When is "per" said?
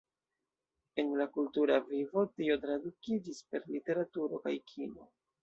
3.53-3.69